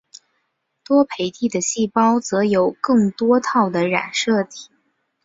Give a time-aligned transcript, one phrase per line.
[0.83, 4.69] 多倍体的细胞则有更多套的染色体。